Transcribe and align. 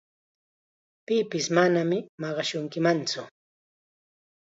Pipis 1.07 1.47
manam 1.55 1.91
maqashunkimantsu. 2.21 3.21